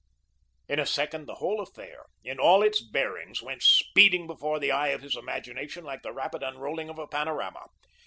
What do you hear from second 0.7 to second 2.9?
a second the whole affair, in all its